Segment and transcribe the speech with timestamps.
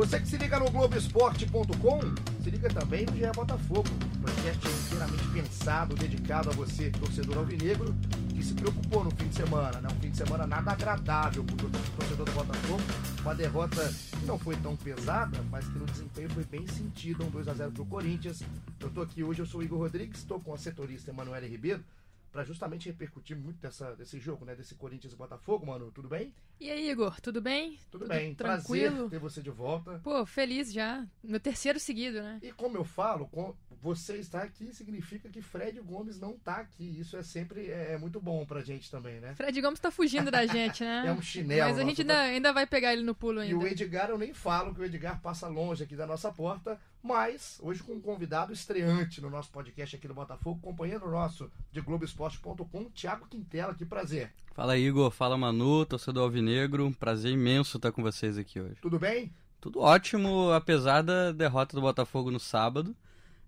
[0.00, 2.00] Você que se liga no Globoesporte.com,
[2.42, 3.84] se liga também no GE Botafogo,
[4.22, 7.94] podcast inteiramente pensado, dedicado a você, torcedor alvinegro,
[8.34, 9.90] que se preocupou no fim de semana, né?
[9.94, 12.82] Um fim de semana nada agradável para o torcedor do Botafogo,
[13.20, 17.28] uma derrota que não foi tão pesada, mas que no desempenho foi bem sentida, um
[17.28, 18.42] 2 a 0 para o Corinthians.
[18.80, 21.84] Eu tô aqui hoje, eu sou o Igor Rodrigues, estou com a setorista Emanuele Ribeiro,
[22.30, 24.54] para justamente repercutir muito dessa, desse jogo, né?
[24.54, 25.90] Desse Corinthians e Botafogo, mano.
[25.90, 26.32] Tudo bem?
[26.60, 27.78] E aí, Igor, tudo bem?
[27.90, 28.94] Tudo, tudo bem, tranquilo.
[28.94, 29.98] Prazer ter você de volta.
[30.02, 31.06] Pô, feliz já.
[31.22, 32.38] Meu terceiro seguido, né?
[32.42, 37.00] E como eu falo, com você estar aqui significa que Fred Gomes não tá aqui.
[37.00, 39.34] Isso é sempre é, é muito bom pra gente também, né?
[39.34, 41.04] Fred Gomes tá fugindo da gente, né?
[41.08, 41.70] é um chinelo.
[41.70, 43.54] Mas a gente ainda, ainda vai pegar ele no pulo ainda.
[43.54, 46.78] E o Edgar, eu nem falo que o Edgar passa longe aqui da nossa porta,
[47.02, 51.80] mas hoje com um convidado estreante no nosso podcast aqui do Botafogo, companheiro nosso de
[51.80, 54.32] Globoesporte.com, Thiago Quintela, que prazer.
[54.54, 58.76] Fala Igor, fala Manu, torcedor alvinegro, prazer imenso estar com vocês aqui hoje.
[58.82, 59.32] Tudo bem?
[59.60, 62.96] Tudo ótimo, apesar da derrota do Botafogo no sábado.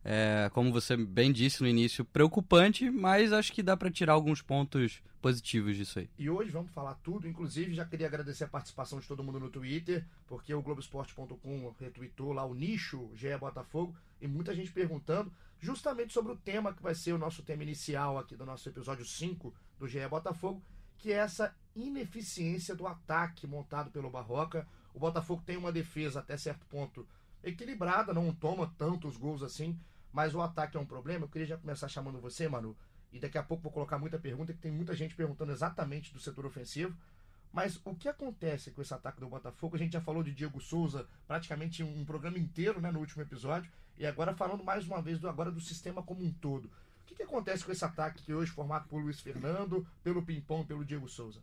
[0.04, 4.42] É, como você bem disse no início, preocupante, mas acho que dá para tirar alguns
[4.42, 6.10] pontos positivos disso aí.
[6.18, 9.48] E hoje vamos falar tudo, inclusive já queria agradecer a participação de todo mundo no
[9.48, 16.12] Twitter, porque o Globoesporte.com retweetou lá o nicho GE Botafogo e muita gente perguntando justamente
[16.12, 19.54] sobre o tema que vai ser o nosso tema inicial aqui do nosso episódio 5
[19.78, 20.60] do GE Botafogo,
[20.98, 24.66] que é essa ineficiência do ataque montado pelo Barroca.
[24.92, 27.06] O Botafogo tem uma defesa até certo ponto
[27.44, 29.78] equilibrada, não toma tantos gols assim,
[30.12, 31.24] mas o ataque é um problema.
[31.24, 32.76] Eu queria já começar chamando você, Manu,
[33.12, 36.18] e daqui a pouco vou colocar muita pergunta, que tem muita gente perguntando exatamente do
[36.18, 36.96] setor ofensivo.
[37.52, 39.76] Mas o que acontece com esse ataque do Botafogo?
[39.76, 43.70] A gente já falou de Diego Souza praticamente um programa inteiro né, no último episódio,
[43.98, 46.64] e agora falando mais uma vez do, agora do sistema como um todo.
[46.66, 50.64] O que, que acontece com esse ataque que hoje formado por Luiz Fernando, pelo Pimpão,
[50.64, 51.40] pelo Diego Souza?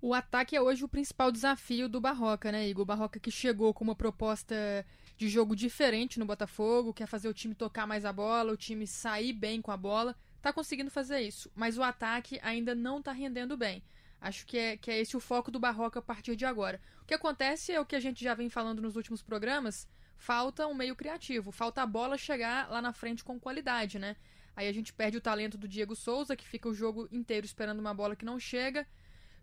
[0.00, 2.82] O ataque é hoje o principal desafio do Barroca, né, Igor?
[2.82, 4.84] O Barroca que chegou com uma proposta
[5.16, 8.86] de jogo diferente no Botafogo, quer fazer o time tocar mais a bola, o time
[8.86, 10.16] sair bem com a bola.
[10.44, 13.82] Tá conseguindo fazer isso, mas o ataque ainda não tá rendendo bem.
[14.20, 16.82] Acho que é, que é esse o foco do Barroca a partir de agora.
[17.00, 19.88] O que acontece é o que a gente já vem falando nos últimos programas:
[20.18, 24.16] falta um meio criativo, falta a bola chegar lá na frente com qualidade, né?
[24.54, 27.80] Aí a gente perde o talento do Diego Souza, que fica o jogo inteiro esperando
[27.80, 28.86] uma bola que não chega.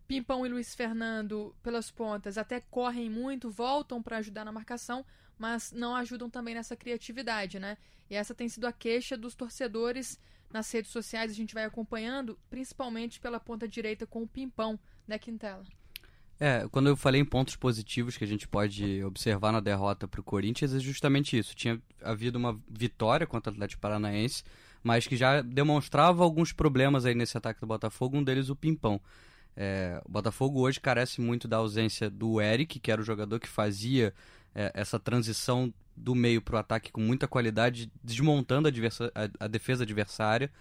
[0.07, 5.03] Pimpão e Luiz Fernando, pelas pontas, até correm muito, voltam para ajudar na marcação,
[5.35, 7.75] mas não ajudam também nessa criatividade, né?
[8.07, 10.19] E essa tem sido a queixa dos torcedores
[10.53, 15.17] nas redes sociais, a gente vai acompanhando, principalmente pela ponta direita com o Pimpão, né,
[15.17, 15.63] Quintela?
[16.39, 20.19] É, quando eu falei em pontos positivos que a gente pode observar na derrota para
[20.19, 21.53] o Corinthians, é justamente isso.
[21.53, 24.43] Tinha havido uma vitória contra o Atlético Paranaense,
[24.83, 28.99] mas que já demonstrava alguns problemas aí nesse ataque do Botafogo, um deles o Pimpão.
[29.55, 33.47] É, o Botafogo hoje carece muito da ausência do Eric, que era o jogador que
[33.47, 34.11] fazia
[34.55, 39.47] é, essa transição do meio para o ataque com muita qualidade, desmontando a, a, a,
[39.47, 40.51] defesa adversária.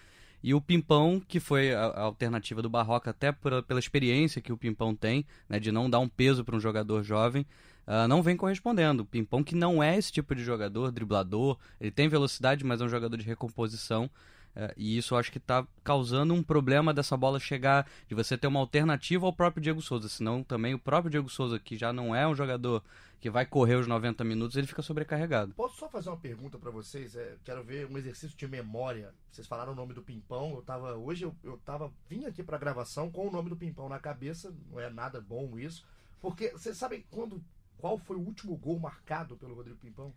[0.42, 4.56] E o Pimpão, que foi a, a alternativa do Barroca, até pela experiência que o
[4.56, 7.44] Pimpão tem, né, de não dar um peso para um jogador jovem,
[7.86, 9.02] uh, não vem correspondendo.
[9.02, 12.84] O Pimpão, que não é esse tipo de jogador, driblador, ele tem velocidade, mas é
[12.84, 14.10] um jogador de recomposição.
[14.54, 18.46] É, e isso acho que está causando um problema dessa bola chegar, de você ter
[18.46, 20.08] uma alternativa ao próprio Diego Souza.
[20.08, 22.82] Senão também o próprio Diego Souza, que já não é um jogador
[23.20, 25.52] que vai correr os 90 minutos, ele fica sobrecarregado.
[25.54, 27.14] Posso só fazer uma pergunta para vocês?
[27.14, 29.14] É, quero ver um exercício de memória.
[29.30, 30.54] Vocês falaram o nome do Pimpão.
[30.54, 33.90] Eu tava, hoje eu, eu tava, vim aqui para gravação com o nome do Pimpão
[33.90, 34.52] na cabeça.
[34.70, 35.84] Não é nada bom isso.
[36.20, 37.42] Porque vocês sabem quando,
[37.76, 40.14] qual foi o último gol marcado pelo Rodrigo Pimpão?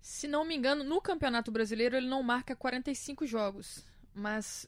[0.00, 3.84] Se não me engano, no Campeonato Brasileiro ele não marca 45 jogos.
[4.14, 4.66] Mas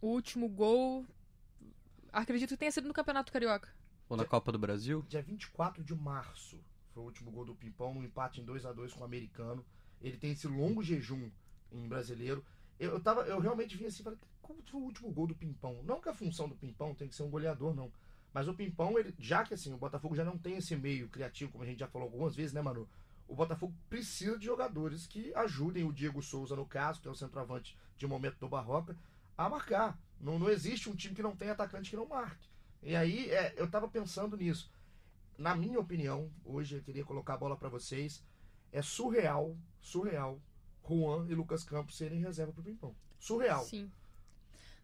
[0.00, 1.06] o último gol.
[2.12, 3.68] Acredito que tenha sido no Campeonato Carioca.
[4.08, 5.02] Ou na dia, Copa do Brasil?
[5.08, 6.60] Dia 24 de março
[6.92, 9.64] foi o último gol do Pimpão, um empate em 2 a 2 com o americano.
[10.00, 11.30] Ele tem esse longo jejum
[11.72, 12.44] em brasileiro.
[12.78, 15.82] Eu, eu, tava, eu realmente vim assim falei, como foi o último gol do Pimpão?
[15.82, 17.90] Não que a função do Pimpão tem que ser um goleador, não.
[18.32, 21.52] Mas o Pimpão, ele, já que assim, o Botafogo já não tem esse meio criativo,
[21.52, 22.88] como a gente já falou algumas vezes, né, Manu?
[23.26, 27.14] O Botafogo precisa de jogadores que ajudem o Diego Souza, no caso, que é o
[27.14, 28.96] centroavante de momento do Barroca,
[29.36, 29.98] a marcar.
[30.20, 32.48] Não, não existe um time que não tem atacante que não marque.
[32.82, 34.70] E aí é, eu tava pensando nisso.
[35.36, 38.22] Na minha opinião, hoje eu queria colocar a bola para vocês.
[38.70, 40.40] É surreal, surreal,
[40.86, 42.94] Juan e Lucas Campos serem reserva pro Pimpão.
[43.18, 43.64] Surreal.
[43.64, 43.90] Sim.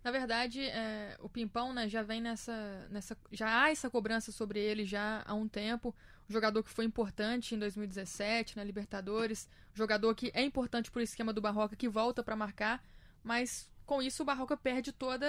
[0.02, 3.16] Na verdade, é, o Pimpão né, já vem nessa, nessa.
[3.30, 5.94] Já há essa cobrança sobre ele já há um tempo.
[6.30, 9.48] Jogador que foi importante em 2017 na Libertadores.
[9.74, 12.80] Jogador que é importante pro esquema do Barroca, que volta para marcar.
[13.24, 15.26] Mas com isso o Barroca perde toda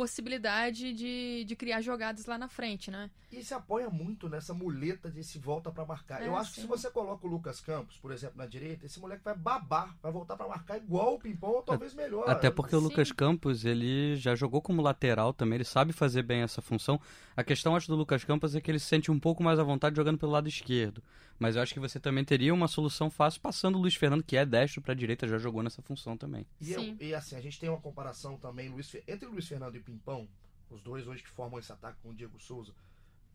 [0.00, 3.10] possibilidade de, de criar jogadas lá na frente, né?
[3.30, 6.22] E se apoia muito nessa muleta de se volta para marcar.
[6.22, 6.54] É, Eu acho sim.
[6.54, 9.94] que se você coloca o Lucas Campos, por exemplo, na direita, esse moleque vai babar,
[10.02, 12.30] vai voltar para marcar igual o Pimpão, ou talvez melhor.
[12.30, 12.86] Até porque o Sim.
[12.86, 16.98] Lucas Campos, ele já jogou como lateral também, ele sabe fazer bem essa função.
[17.36, 19.62] A questão, acho, do Lucas Campos é que ele se sente um pouco mais à
[19.62, 21.02] vontade jogando pelo lado esquerdo.
[21.40, 24.36] Mas eu acho que você também teria uma solução fácil passando o Luiz Fernando, que
[24.36, 26.46] é destro pra direita, já jogou nessa função também.
[26.60, 29.74] E, eu- e assim, a gente tem uma comparação também Luiz entre o Luiz Fernando
[29.74, 30.28] e Pimpão,
[30.70, 32.72] os dois hoje que formam esse ataque com o Diego Souza.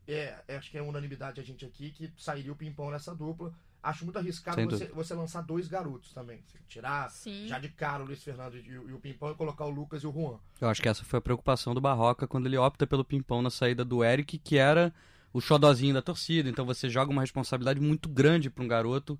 [0.07, 3.51] É, é, acho que é unanimidade a gente aqui que sairia o Pimpão nessa dupla.
[3.81, 6.43] Acho muito arriscado você, você lançar dois garotos também.
[6.47, 7.47] Você tirar Sim.
[7.47, 10.03] já de cara o Luiz Fernando e, o- e o Pimpão e colocar o Lucas
[10.03, 10.37] e o Juan.
[10.61, 13.49] Eu acho que essa foi a preocupação do Barroca quando ele opta pelo Pimpão na
[13.49, 14.93] saída do Eric, que era
[15.35, 16.49] o xodozinho da torcida.
[16.49, 19.19] Então você joga uma responsabilidade muito grande para um garoto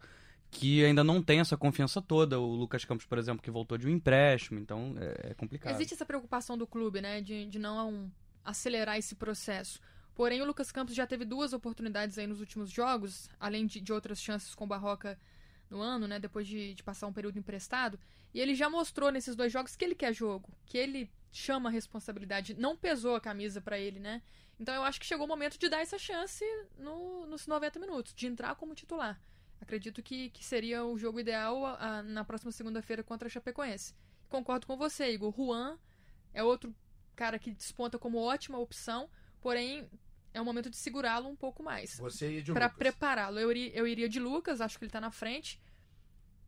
[0.50, 2.40] que ainda não tem essa confiança toda.
[2.40, 5.76] O Lucas Campos, por exemplo, que voltou de um empréstimo, então é, é complicado.
[5.76, 8.10] Existe essa preocupação do clube, né, de, de não
[8.46, 9.82] acelerar esse processo.
[10.14, 13.92] Porém, o Lucas Campos já teve duas oportunidades aí nos últimos jogos, além de, de
[13.92, 15.20] outras chances com o Barroca
[15.70, 18.00] no ano, né, depois de, de passar um período emprestado.
[18.34, 21.72] E ele já mostrou nesses dois jogos que ele quer jogo, que ele chama a
[21.74, 22.54] responsabilidade.
[22.54, 24.22] Não pesou a camisa pra ele, né?
[24.60, 26.44] Então eu acho que chegou o momento de dar essa chance
[26.78, 29.20] no- nos 90 minutos, de entrar como titular.
[29.60, 33.94] Acredito que, que seria o jogo ideal a- a- na próxima segunda-feira contra a Chapecoense.
[34.30, 35.34] Concordo com você, Igor.
[35.36, 35.78] Juan
[36.34, 36.74] é outro
[37.16, 39.10] cara que desponta como ótima opção,
[39.42, 39.90] porém
[40.34, 41.98] é o momento de segurá-lo um pouco mais.
[41.98, 43.40] Você e de Pra prepará-lo.
[43.40, 45.62] Eu, iri- eu iria de Lucas, acho que ele tá na frente.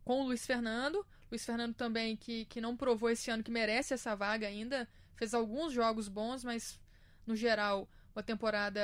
[0.04, 1.04] Com o Luiz Fernando.
[1.30, 4.88] Luiz Fernando também, que, que não provou esse ano que merece essa vaga ainda.
[5.14, 6.80] Fez alguns jogos bons, mas
[7.26, 8.80] no geral, uma temporada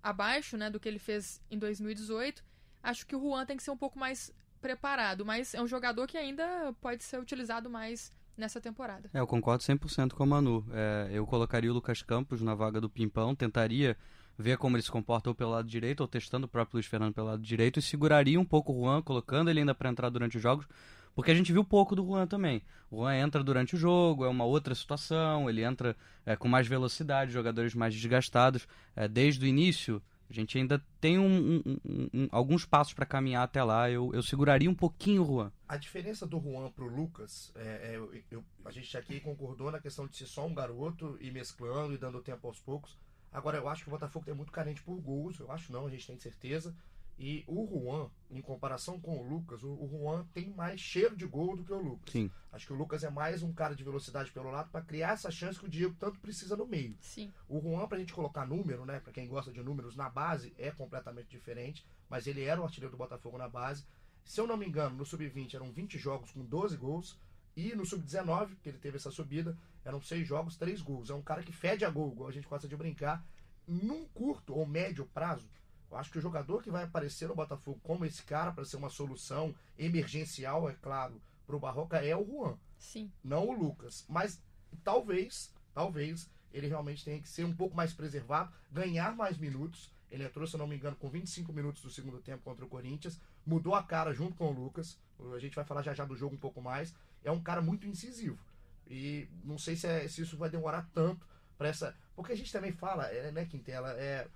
[0.00, 2.42] abaixo né, do que ele fez em 2018.
[2.80, 6.06] Acho que o Juan tem que ser um pouco mais preparado, mas é um jogador
[6.06, 9.10] que ainda pode ser utilizado mais nessa temporada.
[9.12, 10.64] É, eu concordo 100% com o Manu.
[10.72, 13.96] É, eu colocaria o Lucas Campos na vaga do Pimpão, tentaria
[14.38, 17.12] ver como ele se comporta ou pelo lado direito, ou testando o próprio Luiz Fernando
[17.12, 20.36] pelo lado direito, e seguraria um pouco o Juan, colocando ele ainda para entrar durante
[20.36, 20.66] os jogos,
[21.14, 22.62] porque a gente viu pouco do Juan também.
[22.90, 26.66] O Juan entra durante o jogo, é uma outra situação, ele entra é, com mais
[26.66, 28.66] velocidade, jogadores mais desgastados.
[28.94, 30.00] É, desde o início,
[30.30, 33.90] a gente ainda tem um- um- um- alguns passos para caminhar até lá.
[33.90, 35.52] Eu, eu seguraria um pouquinho o Juan.
[35.68, 40.06] A diferença do Juan pro Lucas, é, é, eu- a gente aqui concordou na questão
[40.06, 42.96] de ser só um garoto e mesclando e dando tempo aos poucos.
[43.32, 45.90] Agora, eu acho que o Botafogo é muito carente por gols, eu acho não, a
[45.90, 46.74] gente tem certeza.
[47.18, 51.26] E o Juan, em comparação com o Lucas, o, o Juan tem mais cheiro de
[51.26, 52.12] gol do que o Lucas.
[52.12, 52.30] Sim.
[52.50, 55.30] Acho que o Lucas é mais um cara de velocidade pelo lado para criar essa
[55.30, 56.96] chance que o Diego tanto precisa no meio.
[57.00, 57.32] Sim.
[57.48, 59.00] O Juan, pra gente colocar número, né?
[59.00, 61.86] Pra quem gosta de números na base, é completamente diferente.
[62.08, 63.86] Mas ele era o artilheiro do Botafogo na base.
[64.24, 67.18] Se eu não me engano, no Sub-20 eram 20 jogos com 12 gols.
[67.56, 71.10] E no Sub-19, que ele teve essa subida, eram 6 jogos, 3 gols.
[71.10, 73.24] É um cara que fede a gol, igual a gente gosta de brincar.
[73.66, 75.48] Num curto ou médio prazo,
[75.92, 78.76] eu acho que o jogador que vai aparecer no Botafogo como esse cara para ser
[78.78, 83.12] uma solução emergencial, é claro, pro Barroca é o Juan Sim.
[83.22, 84.04] não o Lucas.
[84.08, 84.42] Mas
[84.82, 89.92] talvez, talvez, ele realmente tenha que ser um pouco mais preservado, ganhar mais minutos.
[90.10, 93.20] Ele entrou, se não me engano, com 25 minutos do segundo tempo contra o Corinthians,
[93.44, 94.98] mudou a cara junto com o Lucas.
[95.34, 96.94] A gente vai falar já já do jogo um pouco mais.
[97.22, 98.38] É um cara muito incisivo.
[98.86, 101.94] E não sei se, é- se isso vai demorar tanto para essa.
[102.16, 103.92] Porque a gente também fala, é, né, Quintela?
[103.92, 104.26] É,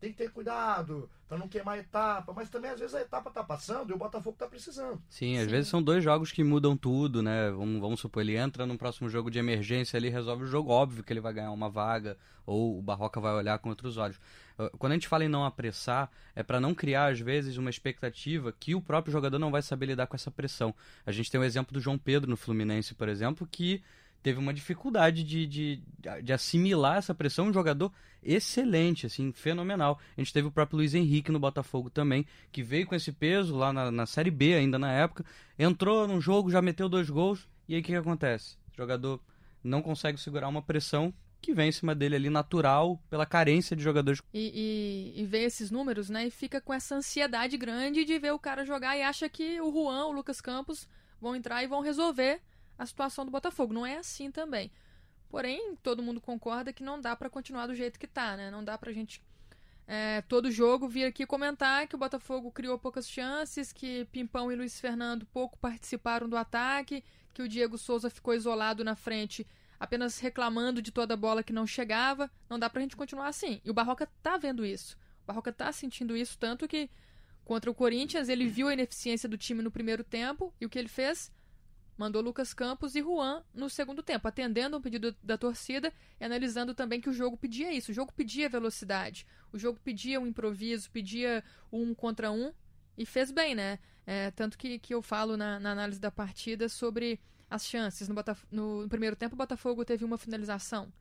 [0.00, 3.30] tem que ter cuidado para não queimar a etapa, mas também às vezes a etapa
[3.30, 5.02] tá passando e o Botafogo tá precisando.
[5.08, 5.50] Sim, às Sim.
[5.50, 7.50] vezes são dois jogos que mudam tudo, né?
[7.50, 11.02] Vamos, vamos supor, ele entra num próximo jogo de emergência ali, resolve o jogo, óbvio
[11.02, 14.18] que ele vai ganhar uma vaga, ou o Barroca vai olhar com outros olhos.
[14.56, 17.70] Uh, Quando a gente fala em não apressar, é para não criar, às vezes, uma
[17.70, 20.72] expectativa que o próprio jogador não vai saber lidar com essa pressão.
[21.04, 23.82] A gente tem o exemplo do João Pedro no Fluminense, por exemplo, que
[24.26, 25.82] teve uma dificuldade de, de,
[26.20, 30.00] de assimilar essa pressão, um jogador excelente, assim, fenomenal.
[30.16, 33.54] A gente teve o próprio Luiz Henrique no Botafogo também, que veio com esse peso
[33.54, 35.24] lá na, na Série B ainda na época,
[35.56, 38.56] entrou num jogo, já meteu dois gols, e aí o que, que acontece?
[38.74, 39.20] O jogador
[39.62, 43.82] não consegue segurar uma pressão que vem em cima dele ali natural, pela carência de
[43.84, 44.20] jogadores.
[44.34, 46.26] E, e, e vê esses números, né?
[46.26, 49.70] E fica com essa ansiedade grande de ver o cara jogar e acha que o
[49.70, 50.88] Juan, o Lucas Campos
[51.20, 52.40] vão entrar e vão resolver
[52.78, 53.72] a situação do Botafogo.
[53.72, 54.70] Não é assim também.
[55.28, 58.50] Porém, todo mundo concorda que não dá pra continuar do jeito que tá, né?
[58.50, 59.20] Não dá pra gente
[59.86, 64.56] é, todo jogo vir aqui comentar que o Botafogo criou poucas chances, que Pimpão e
[64.56, 69.46] Luiz Fernando pouco participaram do ataque, que o Diego Souza ficou isolado na frente
[69.78, 72.30] apenas reclamando de toda a bola que não chegava.
[72.48, 73.60] Não dá pra gente continuar assim.
[73.64, 74.96] E o Barroca tá vendo isso.
[75.22, 76.90] O Barroca tá sentindo isso, tanto que
[77.44, 80.78] contra o Corinthians ele viu a ineficiência do time no primeiro tempo e o que
[80.78, 81.30] ele fez?
[81.96, 86.74] Mandou Lucas Campos e Juan no segundo tempo, atendendo um pedido da torcida e analisando
[86.74, 87.90] também que o jogo pedia isso.
[87.90, 92.52] O jogo pedia velocidade, o jogo pedia um improviso, pedia um contra um
[92.96, 93.78] e fez bem, né?
[94.06, 98.08] É, tanto que, que eu falo na, na, análise da partida sobre as chances.
[98.08, 100.92] No, Botaf no, no primeiro tempo, o Botafogo teve uma finalização.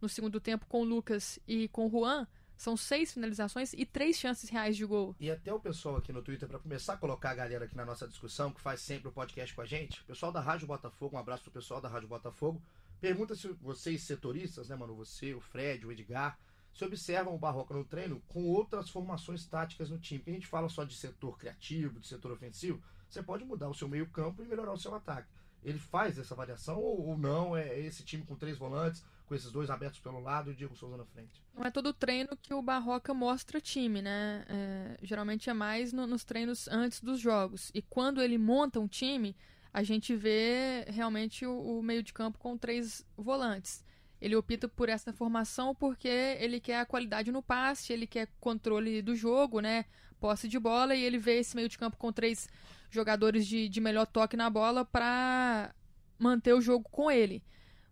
[0.00, 2.26] No segundo tempo, com o Lucas e com o Juan,
[2.60, 5.16] são seis finalizações e três chances reais de gol.
[5.18, 7.86] E até o pessoal aqui no Twitter, para começar a colocar a galera aqui na
[7.86, 11.16] nossa discussão, que faz sempre o podcast com a gente, o pessoal da Rádio Botafogo,
[11.16, 12.60] um abraço pro pessoal da Rádio Botafogo,
[13.00, 16.38] pergunta se vocês setoristas, né, mano, você, o Fred, o Edgar,
[16.74, 20.22] se observam o Barroca no treino com outras formações táticas no time.
[20.22, 23.74] Que a gente fala só de setor criativo, de setor ofensivo, você pode mudar o
[23.74, 25.28] seu meio campo e melhorar o seu ataque.
[25.64, 27.56] Ele faz essa variação ou, ou não?
[27.56, 30.74] É esse time com três volantes, com esses dois abertos pelo lado e o Diego
[30.74, 31.40] Souza na frente.
[31.54, 34.44] Não é todo treino que o Barroca mostra time, né?
[34.48, 37.70] É, geralmente é mais no, nos treinos antes dos jogos.
[37.72, 39.36] E quando ele monta um time,
[39.72, 43.84] a gente vê realmente o, o meio de campo com três volantes.
[44.20, 49.00] Ele opta por essa formação porque ele quer a qualidade no passe, ele quer controle
[49.00, 49.84] do jogo, né?
[50.18, 52.48] Posse de bola e ele vê esse meio de campo com três
[52.90, 55.72] jogadores de, de melhor toque na bola para
[56.18, 57.40] manter o jogo com ele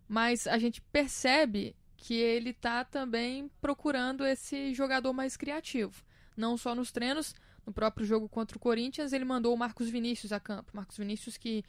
[0.09, 6.03] mas a gente percebe que ele está também procurando esse jogador mais criativo.
[6.35, 10.31] Não só nos treinos, no próprio jogo contra o Corinthians, ele mandou o Marcos Vinícius
[10.31, 10.71] a campo.
[10.73, 11.63] Marcos Vinícius que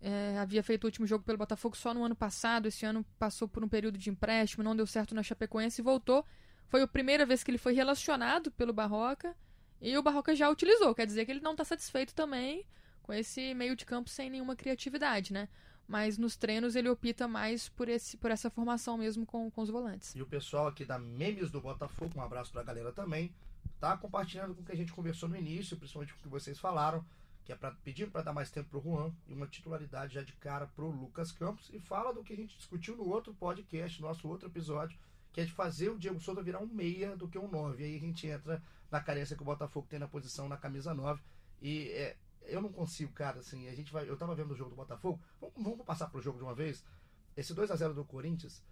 [0.00, 3.46] é, havia feito o último jogo pelo Botafogo só no ano passado, esse ano passou
[3.46, 6.24] por um período de empréstimo, não deu certo na Chapecoense e voltou.
[6.66, 9.36] Foi a primeira vez que ele foi relacionado pelo Barroca
[9.80, 10.94] e o Barroca já utilizou.
[10.94, 12.66] Quer dizer que ele não está satisfeito também
[13.02, 15.48] com esse meio de campo sem nenhuma criatividade, né?
[15.86, 19.70] Mas nos treinos ele opta mais por, esse, por essa formação mesmo com, com os
[19.70, 20.14] volantes.
[20.14, 23.32] E o pessoal aqui da Memes do Botafogo, um abraço pra galera também,
[23.78, 26.58] tá compartilhando com o que a gente conversou no início, principalmente com o que vocês
[26.58, 27.04] falaram,
[27.44, 30.32] que é para pedir para dar mais tempo pro Juan e uma titularidade já de
[30.32, 34.26] cara pro Lucas Campos e fala do que a gente discutiu no outro podcast, nosso
[34.26, 34.98] outro episódio,
[35.32, 37.84] que é de fazer o Diego Souza virar um meia do que um nove.
[37.84, 41.22] Aí a gente entra na carência que o Botafogo tem na posição na camisa 9
[41.62, 42.16] e é,
[42.46, 44.08] eu não consigo, cara, assim, a gente vai.
[44.08, 45.20] Eu tava vendo o jogo do Botafogo.
[45.40, 46.84] Vamos, vamos passar pro jogo de uma vez.
[47.36, 48.62] Esse 2 a 0 do Corinthians,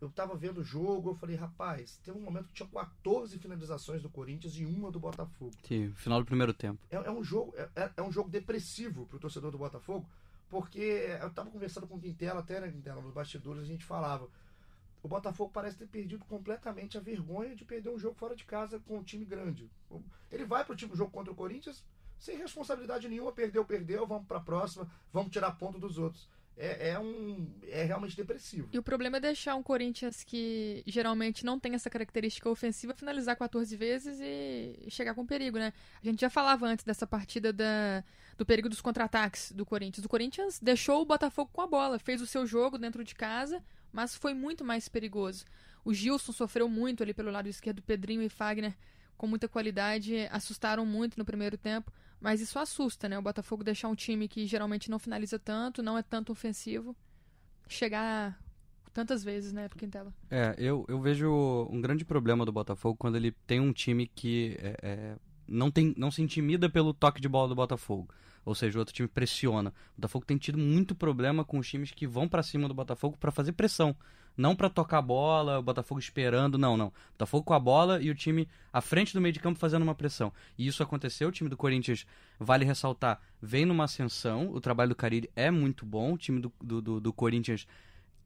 [0.00, 4.02] eu tava vendo o jogo, eu falei, rapaz, teve um momento que tinha 14 finalizações
[4.02, 5.52] do Corinthians e uma do Botafogo.
[5.62, 6.78] Sim, final do primeiro tempo.
[6.90, 10.08] É, é um jogo, é, é, é um jogo depressivo pro torcedor do Botafogo,
[10.48, 14.28] porque eu tava conversando com o Quintela, até né, Quintela, nos bastidores, a gente falava.
[15.02, 18.78] O Botafogo parece ter perdido completamente a vergonha de perder um jogo fora de casa
[18.80, 19.70] com um time grande.
[20.30, 21.84] Ele vai pro tipo jogo contra o Corinthians,
[22.20, 26.28] sem responsabilidade nenhuma, perdeu, perdeu, vamos para a próxima, vamos tirar ponto dos outros.
[26.56, 28.68] É, é, um, é realmente depressivo.
[28.70, 33.34] E o problema é deixar um Corinthians que geralmente não tem essa característica ofensiva finalizar
[33.34, 35.72] 14 vezes e chegar com perigo, né?
[36.02, 38.04] A gente já falava antes dessa partida da,
[38.36, 40.04] do perigo dos contra-ataques do Corinthians.
[40.04, 43.64] O Corinthians deixou o Botafogo com a bola, fez o seu jogo dentro de casa,
[43.90, 45.46] mas foi muito mais perigoso.
[45.82, 48.76] O Gilson sofreu muito ali pelo lado esquerdo, Pedrinho e Fagner
[49.20, 53.18] com muita qualidade, assustaram muito no primeiro tempo, mas isso assusta, né?
[53.18, 56.94] O Botafogo deixar um time que geralmente não finaliza tanto, não é tanto ofensivo,
[57.68, 58.38] chegar
[58.92, 60.12] tantas vezes, né, pro Quintela.
[60.30, 64.58] É, eu, eu vejo um grande problema do Botafogo quando ele tem um time que
[64.60, 68.08] é, é, não, tem, não se intimida pelo toque de bola do Botafogo.
[68.44, 69.70] Ou seja, o outro time pressiona.
[69.92, 73.16] O Botafogo tem tido muito problema com os times que vão para cima do Botafogo
[73.18, 73.94] para fazer pressão.
[74.40, 76.86] Não para tocar a bola, o Botafogo esperando, não, não.
[76.86, 79.82] O Botafogo com a bola e o time à frente do meio de campo fazendo
[79.82, 80.32] uma pressão.
[80.56, 82.06] E isso aconteceu, o time do Corinthians,
[82.38, 86.50] vale ressaltar, vem numa ascensão, o trabalho do Carille é muito bom, o time do,
[86.58, 87.66] do, do, do Corinthians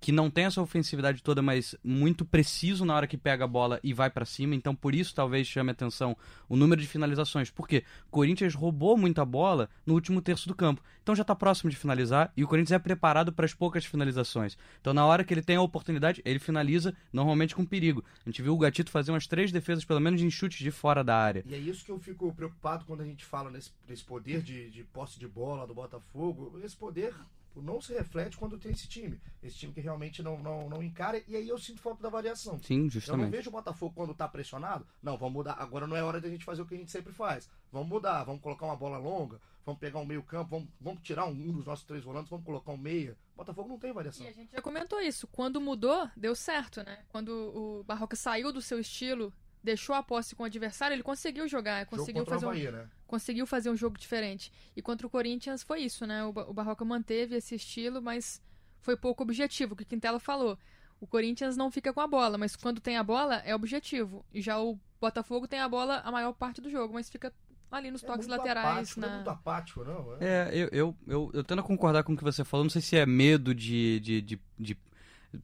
[0.05, 3.81] que não tem essa ofensividade toda, mas muito preciso na hora que pega a bola
[3.83, 4.55] e vai para cima.
[4.55, 6.15] Então, por isso, talvez chame atenção
[6.47, 7.51] o número de finalizações.
[7.51, 10.83] Porque o Corinthians roubou muita bola no último terço do campo.
[11.03, 14.59] Então, já está próximo de finalizar e o Corinthians é preparado para as poucas finalizações.
[14.79, 18.05] Então, na hora que ele tem a oportunidade, ele finaliza normalmente com perigo.
[18.27, 21.03] A gente viu o Gatito fazer umas três defesas, pelo menos em chutes de fora
[21.03, 21.43] da área.
[21.47, 24.69] E é isso que eu fico preocupado quando a gente fala nesse, nesse poder de,
[24.69, 26.61] de posse de bola do Botafogo.
[26.63, 27.15] Esse poder
[27.63, 29.21] não se reflete quando tem esse time.
[29.43, 32.61] Esse time que realmente não, não, não encara, e aí eu sinto falta da variação.
[32.63, 33.21] Sim, justamente.
[33.21, 34.87] Eu não vejo o Botafogo quando tá pressionado.
[35.03, 35.55] Não, vamos mudar.
[35.59, 37.49] Agora não é hora da gente fazer o que a gente sempre faz.
[37.71, 41.27] Vamos mudar, vamos colocar uma bola longa, vamos pegar um meio campo, vamos, vamos tirar
[41.27, 43.17] um, um dos nossos três volantes, vamos colocar um meia.
[43.35, 44.25] O Botafogo não tem variação.
[44.25, 45.27] E a gente já comentou isso.
[45.27, 47.05] Quando mudou, deu certo, né?
[47.09, 49.33] Quando o Barroca saiu do seu estilo
[49.65, 52.89] deixou a posse com o adversário, ele conseguiu jogar, conseguiu fazer Bahia, um, né?
[53.07, 54.53] conseguiu fazer um jogo diferente.
[54.77, 56.23] E contra o Corinthians foi isso, né?
[56.23, 58.43] O, o Barroca manteve esse estilo, mas
[58.83, 60.59] foi pouco objetivo, o que o Quintela falou.
[61.01, 64.25] O Corinthians não fica com a bola, mas quando tem a bola é objetivo.
[64.33, 67.33] E já o Botafogo tem a bola a maior parte do jogo, mas fica
[67.71, 68.67] ali nos É toques muito laterais.
[68.67, 69.07] apático, na...
[69.07, 70.17] Não é muito apático, não.
[70.21, 70.21] É.
[70.21, 72.83] É, eu, eu, eu, eu tendo a concordar com o que você falou, não sei
[72.83, 74.79] se é medo de, de, de, de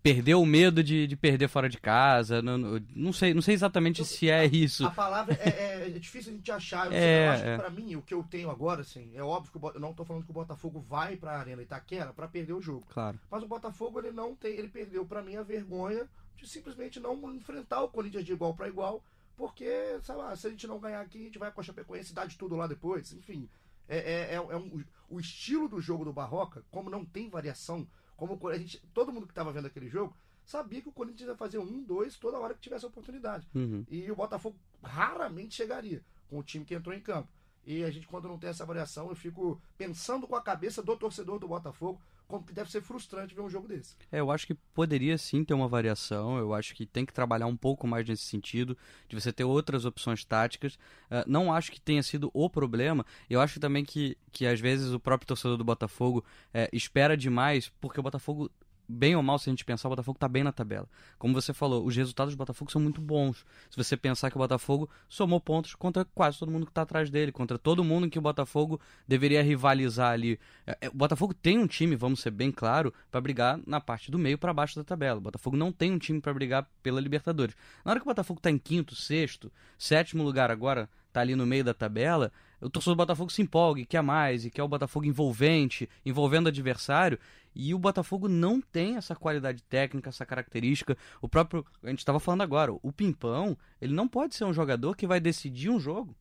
[0.02, 2.56] perder o medo de, de perder fora de casa, não,
[2.94, 4.86] não- sei, não sei exatamente se é isso.
[4.86, 6.86] A palavra é, é- é difícil a gente achar.
[6.86, 7.52] Eu, É, eu acho é.
[7.56, 9.92] que pra mim, o que eu tenho agora, assim, é óbvio que Bo- eu não
[9.92, 12.86] tô falando que o Botafogo vai pra Arena Itaquera pra perder o jogo.
[12.90, 13.18] Claro.
[13.30, 16.06] Mas o Botafogo, ele não tem, ele perdeu pra mim a vergonha
[16.36, 19.02] de simplesmente não enfrentar o Corinthians de igual pra igual,
[19.36, 22.12] porque, sei lá, se a gente não ganhar aqui, a gente vai com a Chapecoense
[22.12, 23.12] e dá de tudo lá depois.
[23.12, 23.48] Enfim,
[23.88, 27.86] é, é, é, é um- o estilo do jogo do Barroca, como não tem variação,
[28.20, 31.36] como a gente, todo mundo que tava vendo aquele jogo sabia que o Corinthians ia
[31.36, 33.48] fazer um, dois, toda hora que tivesse a oportunidade.
[33.54, 33.84] Uhum.
[33.88, 37.28] E o Botafogo raramente chegaria com o time que entrou em campo.
[37.64, 40.96] E a gente, quando não tem essa variação, eu fico pensando com a cabeça do
[40.96, 42.00] torcedor do Botafogo
[42.38, 43.96] deve ser frustrante ver um jogo desse.
[44.10, 46.38] É, eu acho que poderia sim ter uma variação.
[46.38, 48.76] Eu acho que tem que trabalhar um pouco mais nesse sentido,
[49.08, 50.78] de você ter outras opções táticas.
[51.10, 53.04] Ah, não acho que tenha sido o problema.
[53.28, 57.70] Eu acho também que, que às vezes o próprio torcedor do Botafogo eh, espera demais,
[57.80, 58.50] porque o Botafogo,
[58.90, 60.88] bem ou mal, se a gente pensar, o Botafogo tá bem na tabela.
[61.18, 63.44] Como você falou, os resultados do Botafogo são muito bons.
[63.70, 67.08] Se você pensar que o Botafogo somou pontos contra quase todo mundo que tá atrás
[67.10, 70.38] dele, contra todo mundo que o Botafogo deveria rivalizar ali.
[70.66, 74.10] É, é, O Botafogo tem um time, vamos ser bem claro, para brigar na parte
[74.10, 75.18] do meio para baixo da tabela.
[75.18, 77.54] O Botafogo não tem um time para brigar pela Libertadores.
[77.84, 81.46] Na hora que o Botafogo tá em quinto, sexto, sétimo lugar agora, tá ali no
[81.46, 84.68] meio da tabela, o torcedor do Botafogo se empolga, e quer mais, e quer o
[84.68, 87.18] Botafogo envolvente, envolvendo o adversário,
[87.54, 90.96] e o Botafogo não tem essa qualidade técnica, essa característica.
[91.20, 94.96] O próprio, a gente estava falando agora, o Pimpão, ele não pode ser um jogador
[94.96, 96.14] que vai decidir um jogo.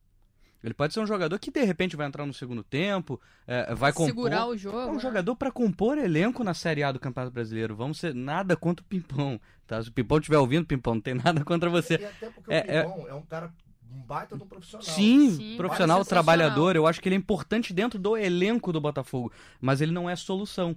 [0.62, 3.92] Ele pode ser um jogador que de repente vai entrar no segundo tempo, é, vai
[3.92, 4.08] compor.
[4.08, 4.78] Segurar o jogo.
[4.78, 5.00] É um né?
[5.00, 7.74] jogador para compor elenco na Série A do Campeonato Brasileiro.
[7.74, 9.82] Vamos ser nada contra o Pimpão, tá?
[9.82, 11.94] Se o Pimpão estiver ouvindo, Pimpão, não tem nada contra você.
[11.94, 13.14] E até porque É- o Pimpão é...
[13.14, 13.50] um cara
[13.94, 14.86] um baita de um profissional.
[14.86, 16.76] Sim, Sim, profissional, trabalhador.
[16.76, 20.16] Eu acho que ele é importante dentro do elenco do Botafogo, mas ele não é
[20.16, 20.76] solução.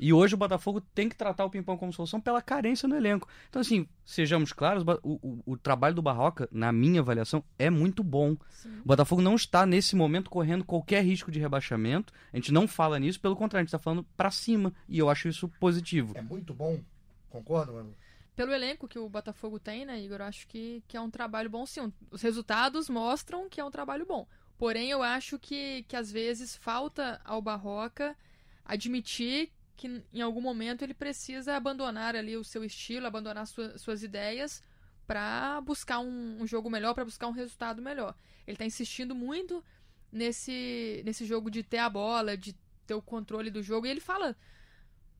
[0.00, 3.28] E hoje o Botafogo tem que tratar o Pimpão como solução pela carência no elenco.
[3.48, 8.02] Então, assim, sejamos claros, o, o- o trabalho do Barroca, na minha avaliação, é muito
[8.02, 8.36] bom.
[8.50, 8.80] Sim.
[8.84, 12.12] O Botafogo não está, nesse momento, correndo qualquer risco de rebaixamento.
[12.32, 14.72] A gente não fala nisso, pelo contrário, a gente está falando pra cima.
[14.88, 16.12] E eu acho isso positivo.
[16.16, 16.80] É muito bom.
[17.30, 17.94] Concorda, mano?
[18.36, 21.48] Pelo elenco que o Botafogo tem, né, Igor, eu acho que, que é um trabalho
[21.48, 21.92] bom sim.
[22.10, 24.26] Os resultados mostram que é um trabalho bom.
[24.58, 28.16] Porém, eu acho que, que às vezes falta ao Barroca
[28.64, 34.02] admitir que em algum momento ele precisa abandonar ali o seu estilo, abandonar sua- suas
[34.02, 34.62] ideias
[35.06, 38.14] para buscar um, um jogo melhor, para buscar um resultado melhor.
[38.46, 39.62] Ele está insistindo muito
[40.10, 42.54] nesse, nesse jogo de ter a bola, de
[42.86, 43.86] ter o controle do jogo.
[43.86, 44.36] E ele fala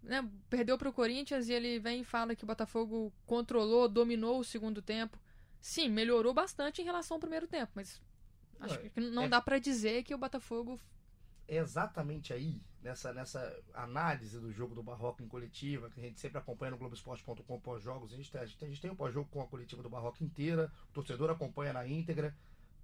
[0.05, 4.41] né, perdeu para o Corinthians e ele vem e fala que o Botafogo controlou, dominou
[4.41, 5.19] o segundo tempo.
[5.61, 8.01] Sim, melhorou bastante em relação ao primeiro tempo, mas
[8.61, 10.81] acho Não, que não é- dá para dizer que o Botafogo
[11.47, 16.19] É exatamente aí, nessa, nessa análise do jogo do Barroca em coletiva, que a gente
[16.21, 18.13] sempre acompanha no Globoesporte.com pós-jogos.
[18.13, 19.91] A gente tem, a gente tem, a gente tem o pós-jogo com a coletiva do
[19.91, 22.35] Barroca inteira, o torcedor acompanha na íntegra.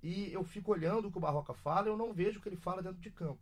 [0.02, 2.48] E eu fico olhando o que o Barroca fala e eu não vejo o que
[2.50, 3.40] ele fala dentro de campo.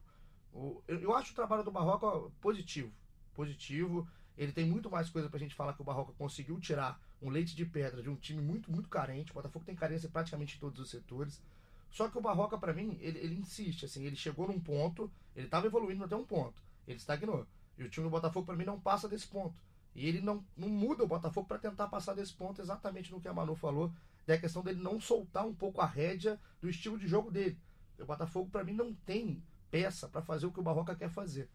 [0.53, 2.93] Eu, eu acho o trabalho do Barroca positivo.
[3.39, 4.05] Positivo.
[4.37, 7.55] Ele tem muito mais coisa pra gente falar que o Barroca conseguiu tirar um leite
[7.55, 9.31] de pedra de um time muito, muito carente.
[9.31, 11.41] O Botafogo tem carência praticamente em todos os setores.
[11.89, 15.47] Só que o Barroca, pra mim, ele, ele insiste, assim, ele chegou num ponto, ele
[15.47, 17.47] tava evoluindo até um ponto, ele estagnou.
[17.79, 19.55] E o time do Botafogo, pra mim, não passa desse ponto.
[19.95, 23.29] E ele não, não muda o Botafogo pra tentar passar desse ponto exatamente no que
[23.29, 23.93] a Manu falou,
[24.27, 27.57] da questão dele não soltar um pouco a rédea do estilo de jogo dele.
[27.99, 31.49] O Botafogo, pra mim, não tem peça pra fazer o que o Barroca quer fazer.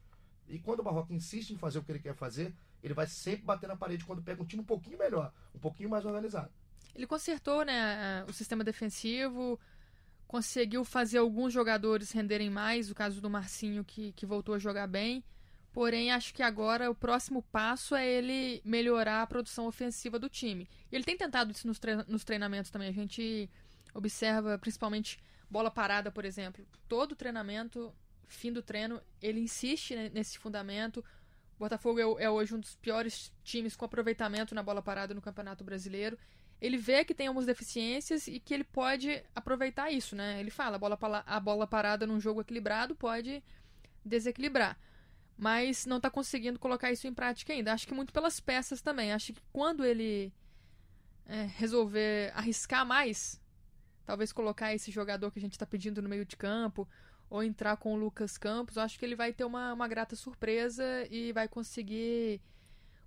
[0.47, 2.53] E quando o Barroca insiste em fazer o que ele quer fazer,
[2.83, 5.89] ele vai sempre bater na parede quando pega um time um pouquinho melhor, um pouquinho
[5.89, 6.51] mais organizado.
[6.93, 9.59] ele consertou, né, o sistema defensivo,
[10.27, 14.87] conseguiu fazer alguns jogadores renderem mais, o caso do Marcinho que, que voltou a jogar
[14.87, 15.23] bem.
[15.71, 20.69] Porém, acho que agora o próximo passo é ele melhorar a produção ofensiva do time.
[20.91, 22.89] Ele tem tentado isso nos, tre- nos treinamentos também.
[22.89, 23.49] A gente
[23.93, 25.17] observa principalmente
[25.49, 26.63] bola parada, por exemplo.
[26.87, 27.91] Todo treinamento,
[28.27, 31.03] fim do treino, ele insiste ne- nesse fundamento.
[31.55, 35.21] O Botafogo é, é hoje um dos piores times com aproveitamento na bola parada no
[35.21, 36.17] Campeonato Brasileiro.
[36.61, 40.39] Ele vê que tem algumas deficiências e que ele pode aproveitar isso, né?
[40.39, 43.43] Ele fala, a bola, a bola parada num jogo equilibrado pode
[44.03, 44.77] desequilibrar.
[45.37, 47.73] Mas não está conseguindo colocar isso em prática ainda.
[47.73, 49.11] Acho que muito pelas peças também.
[49.11, 50.31] Acho que quando ele
[51.25, 53.41] é, resolver arriscar mais,
[54.05, 56.87] talvez colocar esse jogador que a gente está pedindo no meio de campo,
[57.33, 60.15] ou entrar com o Lucas Campos, eu acho que ele vai ter uma, uma grata
[60.15, 62.39] surpresa e vai conseguir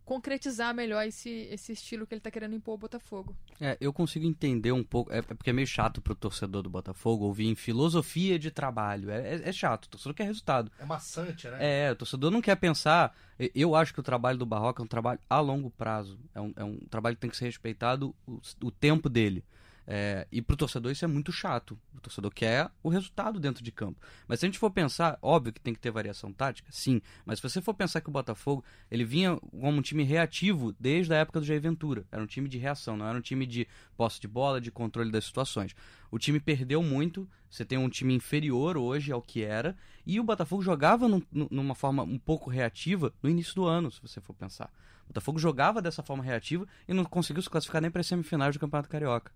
[0.05, 3.37] concretizar melhor esse, esse estilo que ele tá querendo impor ao Botafogo.
[3.61, 5.13] É, eu consigo entender um pouco.
[5.13, 9.11] É, é porque é meio chato pro torcedor do Botafogo ouvir em filosofia de trabalho.
[9.11, 10.73] É, é, é, chato, o torcedor quer resultado.
[10.77, 11.59] É maçante, né?
[11.61, 13.17] É, o torcedor não quer pensar.
[13.55, 16.19] Eu acho que o trabalho do Barroca é um trabalho a longo prazo.
[16.35, 19.45] É um, é um trabalho que tem que ser respeitado o, o tempo dele.
[19.87, 21.79] É, e pro torcedor isso é muito chato.
[21.95, 24.01] O torcedor quer o resultado dentro de campo.
[24.27, 27.01] Mas se a gente for pensar, óbvio que tem que ter variação tática, sim.
[27.25, 31.15] Mas se você for pensar que o Botafogo ele vinha como um time reativo desde
[31.15, 32.05] a época do Jair Ventura.
[32.11, 35.11] Era um time de reação, não era um time de posse de bola, de controle
[35.11, 35.75] das situações.
[36.11, 37.29] O time perdeu muito.
[37.49, 39.77] Você tem um time inferior hoje ao que era.
[40.05, 44.03] E o Botafogo jogava num, numa forma um pouco reativa no início do ano, se
[44.03, 44.71] você for pensar.
[45.05, 48.55] O Botafogo jogava dessa forma reativa e não conseguiu se classificar nem para as semifinais
[48.57, 49.33] do Campeonato Carioca.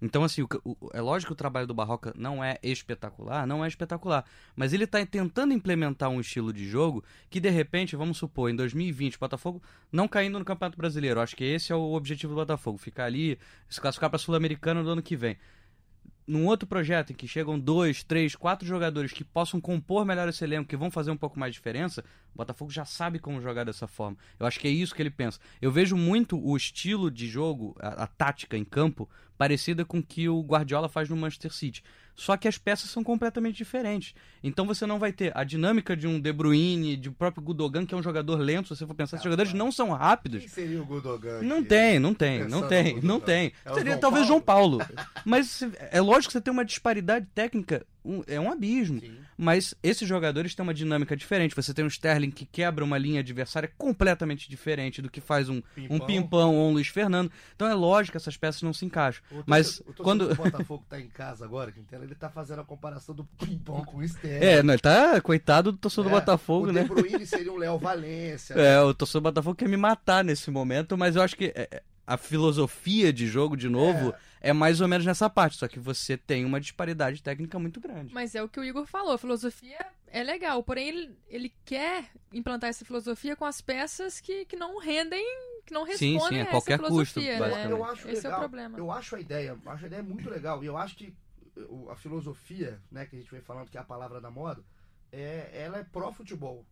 [0.00, 3.64] Então, assim, o, o, é lógico que o trabalho do Barroca não é espetacular, não
[3.64, 4.24] é espetacular.
[4.54, 8.56] Mas ele está tentando implementar um estilo de jogo que, de repente, vamos supor, em
[8.56, 11.20] 2020, o Botafogo não caindo no Campeonato Brasileiro.
[11.20, 14.82] Acho que esse é o objetivo do Botafogo, ficar ali, se classificar para a Sul-Americana
[14.82, 15.36] no ano que vem
[16.28, 20.44] num outro projeto em que chegam dois, três, quatro jogadores que possam compor melhor esse
[20.44, 23.64] elenco, que vão fazer um pouco mais de diferença, o Botafogo já sabe como jogar
[23.64, 24.18] dessa forma.
[24.38, 25.40] Eu acho que é isso que ele pensa.
[25.60, 29.08] Eu vejo muito o estilo de jogo, a, a tática em campo,
[29.38, 31.82] parecida com o que o Guardiola faz no Manchester City.
[32.16, 34.12] Só que as peças são completamente diferentes.
[34.42, 37.86] Então você não vai ter a dinâmica de um De Bruyne, de um próprio Gudogan,
[37.86, 39.16] que é um jogador lento, se você for pensar.
[39.16, 40.40] Esses jogadores não são rápidos.
[40.40, 41.40] Quem seria o Gudogan?
[41.42, 43.52] Não tem, não tem, não tem, não tem.
[43.64, 44.26] É seria João talvez Paulo?
[44.26, 45.06] João Paulo.
[45.24, 49.00] Mas é lógico que você tem uma disparidade técnica um, é um abismo.
[49.00, 49.18] Sim.
[49.36, 51.54] Mas esses jogadores têm uma dinâmica diferente.
[51.54, 55.60] Você tem um Sterling que quebra uma linha adversária completamente diferente do que faz um
[55.60, 57.30] Pimpão, um Pimpão ou um Luiz Fernando.
[57.54, 59.22] Então é lógico que essas peças não se encaixam.
[59.30, 63.14] O Mas o quando o Botafogo tá em casa agora, ele tá fazendo a comparação
[63.14, 64.44] do Pimpão com o Sterling.
[64.44, 66.80] É, não, ele tá coitado do torcedor é, do Botafogo, o né?
[66.80, 68.54] O De Bruyne seria um Léo Valência.
[68.54, 68.80] É, né?
[68.80, 71.82] o torcedor do Botafogo quer me matar nesse momento, mas eu acho que é, é,
[72.06, 74.14] a filosofia de jogo, de novo, é.
[74.40, 74.52] É.
[74.52, 78.12] mais ou menos nessa parte, só que você tem uma disparidade técnica muito grande.
[78.12, 82.10] Mas é o que o Igor falou, a filosofia é legal, porém ele, ele quer
[82.32, 85.24] implantar essa filosofia com as peças que, que não rendem,
[85.66, 87.66] que não respondem sim, sim, a, a qualquer custo, né?
[87.70, 88.78] Eu acho Esse legal, é o problema.
[88.78, 91.14] Eu acho a ideia, acho a ideia muito legal, e eu acho que
[91.90, 94.62] a filosofia, né, que a gente vem falando que é a palavra da moda,
[95.10, 96.64] é, ela é pró-futebol.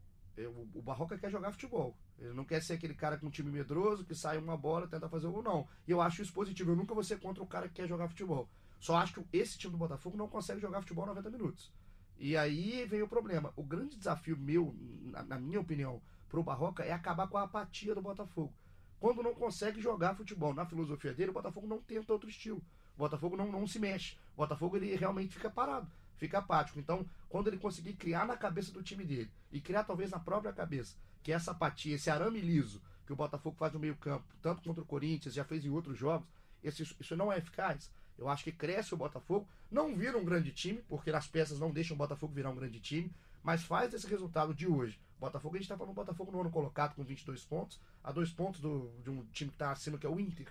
[0.74, 1.96] O Barroca quer jogar futebol.
[2.18, 5.08] Ele não quer ser aquele cara com um time medroso que sai uma bola tenta
[5.08, 5.68] fazer o gol, não.
[5.86, 6.70] E eu acho isso positivo.
[6.70, 8.48] Eu nunca vou ser contra o cara que quer jogar futebol.
[8.80, 11.70] Só acho que esse time do Botafogo não consegue jogar futebol 90 minutos.
[12.18, 13.52] E aí vem o problema.
[13.56, 17.94] O grande desafio meu, na, na minha opinião, pro Barroca é acabar com a apatia
[17.94, 18.52] do Botafogo.
[18.98, 22.62] Quando não consegue jogar futebol na filosofia dele, o Botafogo não tenta outro estilo.
[22.94, 24.16] O Botafogo não, não se mexe.
[24.34, 26.78] O Botafogo ele realmente fica parado, fica apático.
[26.78, 30.52] Então, quando ele conseguir criar na cabeça do time dele e criar talvez na própria
[30.52, 34.80] cabeça que essa apatia, esse arame liso que o Botafogo faz no meio-campo, tanto contra
[34.80, 36.24] o Corinthians, já fez em outros jogos,
[36.62, 37.90] esse, isso não é eficaz.
[38.16, 41.72] Eu acho que cresce o Botafogo, não vira um grande time, porque as peças não
[41.72, 43.12] deixam o Botafogo virar um grande time,
[43.42, 45.00] mas faz esse resultado de hoje.
[45.18, 48.30] Botafogo, a gente está falando do Botafogo no ano colocado com 22 pontos, a dois
[48.30, 50.46] pontos do, de um time que está acima, que é o Inter.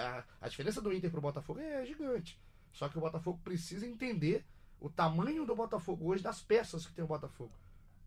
[0.00, 2.40] A, a diferença do Inter para o Botafogo é gigante.
[2.72, 4.46] Só que o Botafogo precisa entender
[4.80, 7.52] o tamanho do Botafogo hoje, das peças que tem o Botafogo.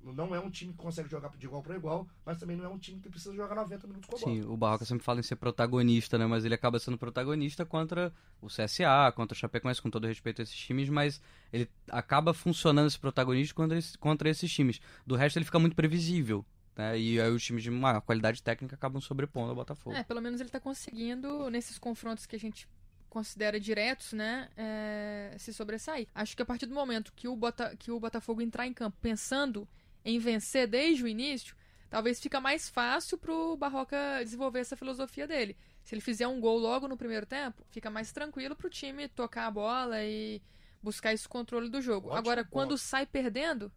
[0.01, 2.69] Não é um time que consegue jogar de igual para igual, mas também não é
[2.69, 4.33] um time que precisa jogar 90 minutos com a bola.
[4.33, 6.25] Sim, o Barroca sempre fala em ser protagonista, né?
[6.25, 10.43] Mas ele acaba sendo protagonista contra o CSA, contra o Chapecoense, com todo respeito a
[10.43, 14.79] esses times, mas ele acaba funcionando esse protagonista contra, esse, contra esses times.
[15.05, 16.45] Do resto, ele fica muito previsível.
[16.77, 16.97] Né?
[16.97, 19.95] E aí os times de maior qualidade técnica acabam sobrepondo ao Botafogo.
[19.95, 22.69] É, pelo menos ele está conseguindo, nesses confrontos que a gente
[23.09, 26.07] considera diretos, né, é, se sobressair.
[26.13, 28.97] Acho que a partir do momento que o, Bota, que o Botafogo entrar em campo
[29.01, 29.67] pensando
[30.09, 31.55] em vencer desde o início,
[31.89, 35.55] talvez fica mais fácil pro Barroca desenvolver essa filosofia dele.
[35.83, 39.47] Se ele fizer um gol logo no primeiro tempo, fica mais tranquilo pro time tocar
[39.47, 40.41] a bola e
[40.81, 42.07] buscar esse controle do jogo.
[42.07, 42.51] Ótimo Agora, ponto.
[42.51, 43.71] quando sai perdendo,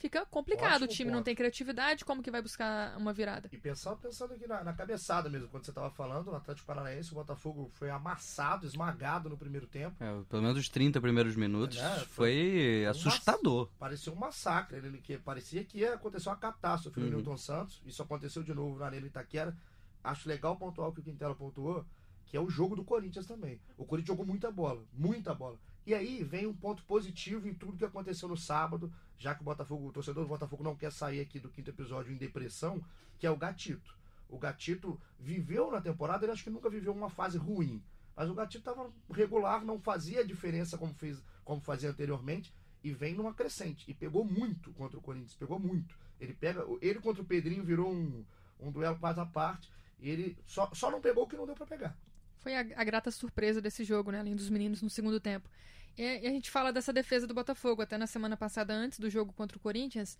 [0.00, 0.82] fica complicado.
[0.82, 1.16] Ótimo o time ponto.
[1.16, 3.48] não tem criatividade, como que vai buscar uma virada?
[3.52, 7.12] E pensando, pensando aqui na, na cabeçada mesmo, quando você estava falando, o Atlético Paranaense,
[7.12, 10.02] o Botafogo foi amassado, esmagado no primeiro tempo.
[10.02, 13.68] É, pelo menos os 30 primeiros minutos é, foi, foi assustador.
[13.68, 14.78] Um parecia um massacre.
[14.78, 17.12] Ele, que, parecia que ia acontecer uma catástrofe no uhum.
[17.12, 17.82] Newton Santos.
[17.84, 19.54] Isso aconteceu de novo na Arena Itaquera.
[20.02, 21.84] Acho legal pontuar o que o Quintela pontuou,
[22.24, 23.60] que é o jogo do Corinthians também.
[23.76, 25.58] O Corinthians jogou muita bola, muita bola.
[25.86, 29.44] E aí vem um ponto positivo em tudo que aconteceu no sábado, já que o
[29.44, 32.82] Botafogo, o torcedor do Botafogo não quer sair aqui do quinto episódio em depressão,
[33.18, 33.94] que é o Gatito.
[34.28, 37.82] O Gatito viveu na temporada, ele acho que nunca viveu uma fase ruim.
[38.14, 43.14] Mas o Gatito estava regular, não fazia diferença como, fez, como fazia anteriormente, e vem
[43.14, 43.84] numa crescente.
[43.88, 45.96] E pegou muito contra o Corinthians, pegou muito.
[46.20, 46.64] Ele pega.
[46.80, 48.24] Ele contra o Pedrinho virou um,
[48.60, 49.70] um duelo quase à parte.
[49.98, 51.96] E ele só, só não pegou o que não deu para pegar.
[52.40, 54.20] Foi a, a, grata surpresa desse jogo, né?
[54.20, 55.48] Além dos meninos no segundo tempo.
[55.96, 57.82] E, e a gente fala dessa defesa do Botafogo.
[57.82, 60.18] Até na semana passada, antes do jogo contra o Corinthians,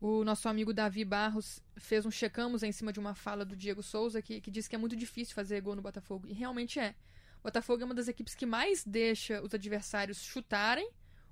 [0.00, 3.82] o nosso amigo Davi Barros fez um checamos em cima de uma fala do Diego
[3.82, 6.26] Souza que, que disse que é muito difícil fazer gol no Botafogo.
[6.28, 6.94] E realmente é.
[7.40, 10.90] O Botafogo é uma das equipes que mais deixa os adversários chutarem,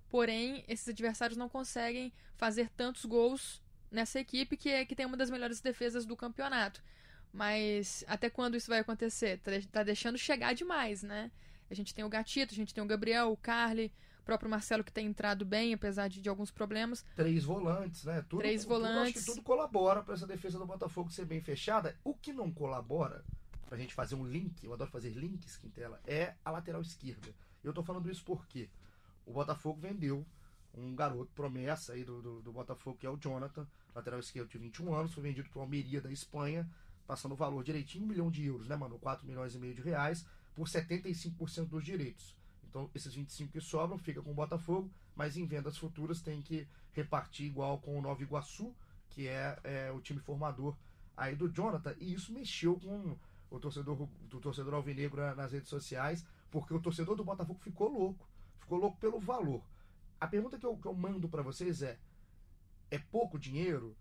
[0.09, 5.17] porém, esses adversários não conseguem fazer tantos gols nessa equipe que, é, que tem uma
[5.17, 6.83] das melhores defesas do campeonato.
[7.35, 9.41] Mas até quando isso vai acontecer?
[9.41, 11.33] Tá, tá deixando chegar demais, né?
[11.69, 14.85] A gente tem o Gatito, a gente tem o Gabriel, o Carly, o próprio Marcelo
[14.85, 17.05] que tem entrado bem, apesar de, de alguns problemas.
[17.17, 18.25] Três volantes, né?
[18.29, 18.95] Tudo, Três volantes.
[18.95, 21.99] Tudo, acho que tudo colabora para essa defesa do Botafogo ser bem fechada.
[22.05, 23.25] O que não colabora,
[23.67, 27.35] pra gente fazer um link, eu adoro fazer links, Quintela, é a lateral esquerda.
[27.65, 28.71] Eu tô falando isso porque
[29.27, 30.25] o Botafogo vendeu
[30.73, 34.59] um garoto promessa aí do, do, do Botafogo, que é o Jonathan, lateral esquerdo de
[34.59, 36.69] 21 anos, foi vendido para o Almeria da Espanha
[37.07, 38.99] passando o valor direitinho, um milhão de euros, né, mano?
[38.99, 42.35] 4 milhões e meio de reais, por 75% dos direitos.
[42.69, 46.67] Então, esses 25 que sobram fica com o Botafogo, mas em vendas futuras tem que
[46.93, 48.75] repartir igual com o Nova Iguaçu,
[49.11, 50.77] que é, é o time formador
[51.17, 51.95] aí do Jonathan.
[52.01, 53.17] E isso mexeu com
[53.51, 58.27] o torcedor, o torcedor alvinegro nas redes sociais, porque o torcedor do Botafogo ficou louco.
[58.59, 59.63] Ficou louco pelo valor.
[60.21, 61.99] A pergunta que eu, que eu mando para vocês é:
[62.91, 63.97] é pouco dinheiro?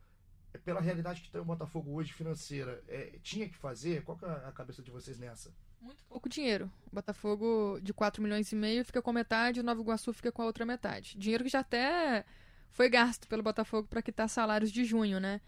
[0.54, 4.04] É pela realidade que tem o Botafogo hoje financeira, é, tinha que fazer?
[4.04, 5.52] Qual que é a cabeça de vocês nessa?
[5.82, 6.72] Muito pouco dinheiro.
[6.92, 10.42] O Botafogo de 4 milhões e meio fica com metade, o Nova Iguaçu fica com
[10.42, 11.18] a outra metade.
[11.18, 12.24] Dinheiro que já até
[12.72, 15.42] foi gasto pelo Botafogo para quitar salários de junho, né?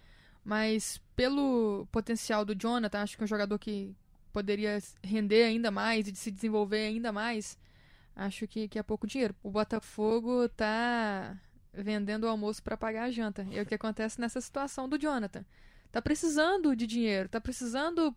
[0.43, 3.95] Mas pelo potencial do Jonathan, acho que é um jogador que
[4.33, 7.57] poderia render ainda mais e se desenvolver ainda mais.
[8.15, 9.35] Acho que, que é pouco dinheiro.
[9.41, 11.37] O Botafogo tá
[11.77, 13.47] vendendo o almoço para pagar a janta.
[13.51, 15.45] É o que acontece nessa situação do Jonathan.
[15.91, 18.15] Tá precisando de dinheiro, tá precisando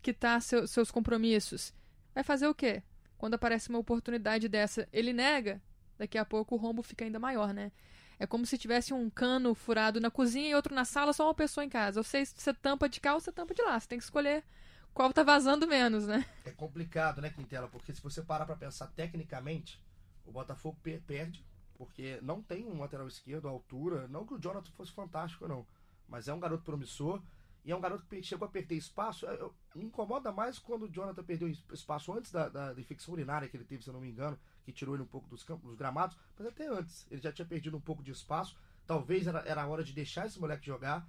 [0.00, 1.74] quitar seu, seus compromissos.
[2.14, 2.82] Vai fazer o quê?
[3.16, 5.60] Quando aparece uma oportunidade dessa, ele nega,
[5.98, 7.72] daqui a pouco o rombo fica ainda maior, né?
[8.18, 11.34] É como se tivesse um cano furado na cozinha e outro na sala, só uma
[11.34, 12.00] pessoa em casa.
[12.00, 13.78] Ou você, você tampa de cá ou você tampa de lá.
[13.78, 14.44] Você tem que escolher
[14.92, 16.24] qual tá vazando menos, né?
[16.44, 17.68] É complicado, né, Quintela?
[17.68, 19.80] Porque se você parar para pensar tecnicamente,
[20.26, 21.44] o Botafogo perde
[21.78, 24.08] porque não tem um lateral esquerdo à altura.
[24.08, 25.64] Não que o Jonathan fosse fantástico, não.
[26.08, 27.22] Mas é um garoto promissor.
[27.64, 29.26] E é um garoto que chegou a perder espaço.
[29.74, 33.56] Me incomoda mais quando o Jonathan perdeu espaço antes da, da, da, infecção urinária que
[33.56, 35.76] ele teve, se eu não me engano, que tirou ele um pouco dos campos, dos
[35.76, 36.16] gramados.
[36.36, 38.58] Mas até antes, ele já tinha perdido um pouco de espaço.
[38.86, 41.08] Talvez era, era a hora de deixar esse moleque jogar.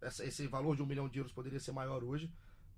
[0.00, 2.32] Essa, esse valor de um milhão de euros poderia ser maior hoje.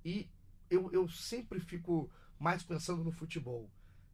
[0.05, 0.29] E
[0.68, 3.71] eu, eu sempre fico mais pensando no futebol.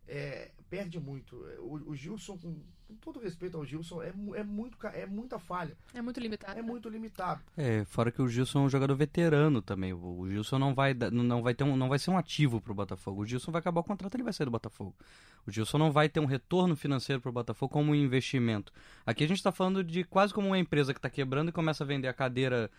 [0.08, 1.36] É, perde muito.
[1.60, 2.56] O, o Gilson, com
[2.88, 5.76] com todo respeito ao Gilson, é, é, muito, é muita falha.
[5.92, 6.58] É muito limitado.
[6.58, 6.62] É né?
[6.62, 7.42] muito limitado.
[7.54, 9.92] É, fora que o Gilson é um jogador veterano também.
[9.92, 13.20] O Gilson não vai, não vai, ter um, não vai ser um ativo pro Botafogo.
[13.20, 14.94] O Gilson vai acabar o contrato, ele vai sair do Botafogo.
[15.48, 18.70] O Gilson não vai ter um retorno financeiro pro Botafogo como um investimento.
[19.06, 21.82] Aqui a gente está falando de quase como uma empresa que está quebrando e começa
[21.82, 22.70] a vender a cadeira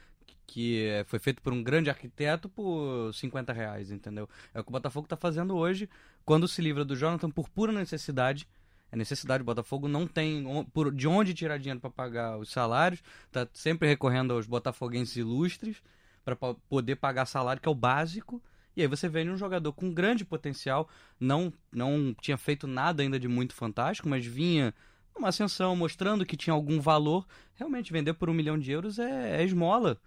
[0.45, 4.29] que foi feito por um grande arquiteto por 50 reais, entendeu?
[4.53, 5.89] É o que o Botafogo está fazendo hoje,
[6.23, 8.47] quando se livra do Jonathan por pura necessidade
[8.91, 9.41] é necessidade.
[9.41, 10.45] O Botafogo não tem
[10.93, 13.01] de onde tirar dinheiro para pagar os salários,
[13.32, 15.82] tá sempre recorrendo aos botafoguenses ilustres
[16.23, 18.41] para poder pagar salário, que é o básico.
[18.75, 20.88] E aí você vende um jogador com grande potencial,
[21.19, 24.73] não, não tinha feito nada ainda de muito fantástico, mas vinha
[25.15, 27.27] uma ascensão, mostrando que tinha algum valor.
[27.55, 29.99] Realmente, vender por um milhão de euros é, é esmola.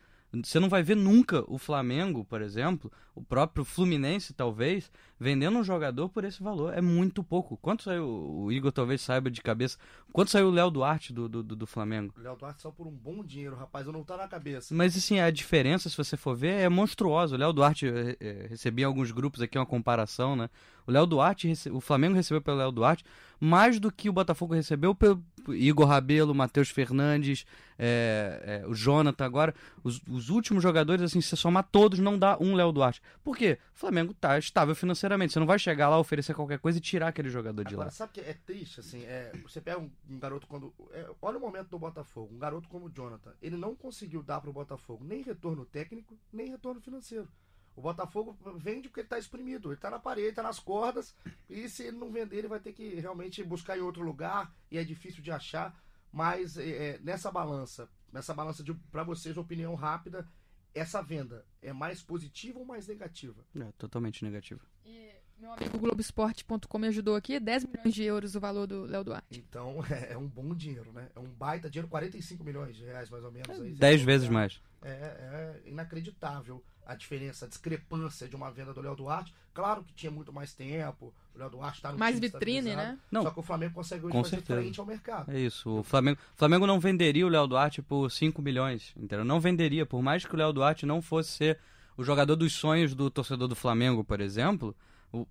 [0.43, 5.65] Você não vai ver nunca o Flamengo, por exemplo, o próprio Fluminense, talvez, vendendo um
[5.65, 6.73] jogador por esse valor.
[6.73, 7.57] É muito pouco.
[7.59, 9.79] Quanto saiu, o Igor talvez saiba de cabeça,
[10.13, 12.15] quanto saiu o Léo Duarte do, do, do Flamengo?
[12.17, 14.75] O Léo Duarte saiu por um bom dinheiro, rapaz, eu não tá na cabeça.
[14.75, 17.37] Mas assim, a diferença, se você for ver, é monstruosa.
[17.37, 20.49] O Léo Duarte, é, recebi em alguns grupos aqui uma comparação, né?
[20.87, 23.05] O Léo Duarte, o Flamengo recebeu pelo Léo Duarte
[23.45, 27.45] mais do que o Botafogo recebeu pelo Igor Rabelo, Matheus Fernandes,
[27.77, 29.53] é, é, o Jonathan agora.
[29.83, 33.02] Os, os, últimos jogadores, assim, se você somar todos, não dá um Léo Duarte.
[33.23, 33.59] Por quê?
[33.75, 35.33] O Flamengo tá estável financeiramente.
[35.33, 37.91] Você não vai chegar lá, oferecer qualquer coisa e tirar aquele jogador de agora, lá.
[37.91, 40.75] Sabe que é triste, assim, é, você pega um, um garoto quando.
[40.91, 43.33] É, olha o momento do Botafogo, um garoto como o Jonathan.
[43.41, 47.29] Ele não conseguiu dar pro Botafogo nem retorno técnico, nem retorno financeiro.
[47.75, 51.15] O Botafogo vende porque ele está exprimido, ele está na parede, está nas cordas,
[51.49, 54.77] e se ele não vender, ele vai ter que realmente buscar em outro lugar, e
[54.77, 55.75] é difícil de achar.
[56.13, 60.29] Mas é, é nessa balança, nessa balança para vocês, opinião rápida,
[60.75, 63.45] essa venda é mais positiva ou mais negativa?
[63.59, 64.61] É, totalmente negativa.
[64.85, 69.05] E meu amigo Globoesporte.com me ajudou aqui, 10 milhões de euros o valor do Léo
[69.05, 69.39] Duarte.
[69.39, 71.09] Então é, é, um bom dinheiro, né?
[71.15, 73.49] É um baita dinheiro, 45 milhões de reais mais ou menos.
[73.49, 74.61] É, 10 vezes mais.
[74.83, 79.35] É, é inacreditável a diferença, a discrepância de uma venda do Léo Duarte.
[79.55, 82.99] Claro que tinha muito mais tempo, o Léo Duarte está no Mais time vitrine, né?
[83.11, 84.61] Não, só que o Flamengo consegue hoje com fazer certeza.
[84.61, 85.31] frente ao mercado.
[85.31, 85.71] É isso.
[85.79, 89.25] O Flamengo, Flamengo não venderia o Léo Duarte por 5 milhões, entendeu?
[89.25, 89.87] Não venderia.
[89.87, 91.59] Por mais que o Léo Duarte não fosse ser
[91.97, 94.75] o jogador dos sonhos do torcedor do Flamengo, por exemplo,
[95.13, 95.27] o,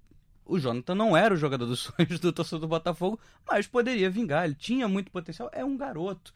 [0.45, 4.45] o Jonathan não era o jogador dos sonhos do torcedor do Botafogo, mas poderia vingar.
[4.45, 5.49] Ele tinha muito potencial.
[5.51, 6.33] É um garoto.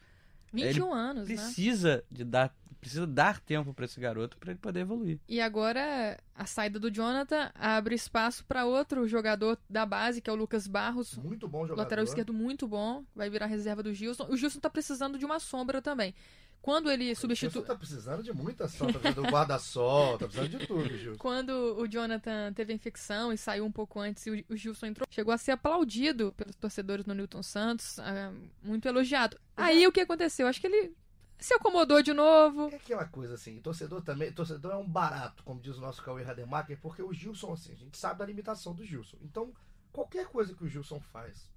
[0.52, 1.34] 21 anos, né?
[1.34, 5.18] Precisa de dar, precisa dar tempo para esse garoto para ele poder evoluir.
[5.28, 10.32] E agora a saída do Jonathan abre espaço para outro jogador da base, que é
[10.32, 11.82] o Lucas Barros, Muito bom jogador.
[11.82, 14.26] lateral esquerdo muito bom, vai virar reserva do Gilson.
[14.30, 16.14] O Gilson tá precisando de uma sombra também.
[16.62, 17.62] Quando ele substitui.
[17.62, 21.16] tá precisando de muita sol, tá precisando do guarda-sol, tá precisando de tudo, Gil.
[21.16, 25.06] Quando o Jonathan teve a infecção e saiu um pouco antes e o- Gilson entrou,
[25.08, 28.32] chegou a ser aplaudido pelos torcedores no Newton Santos, ah,
[28.64, 29.38] muito elogiado.
[29.56, 30.48] Aí o que aconteceu?
[30.48, 30.92] Acho que ele
[31.38, 32.68] se acomodou de novo.
[32.72, 36.22] É aquela coisa assim, torcedor também, torcedor é um barato, como diz o nosso Cauê
[36.22, 39.16] Rademacher, porque o Gilson, assim, a gente sabe da limitação do Gilson.
[39.20, 39.52] Então,
[39.92, 41.50] qualquer coisa que o Gilson faz,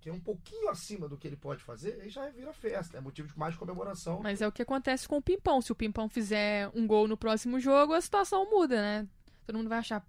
[0.00, 3.00] que é um pouquinho acima do que ele pode fazer, aí já vira festa, é
[3.00, 4.20] motivo de mais comemoração.
[4.22, 5.62] Mas é o que acontece com o Pimpão.
[5.62, 9.08] Se o Pimpão fizer um gol no próximo jogo, a situação muda, né?
[9.46, 10.06] Todo mundo vai achar.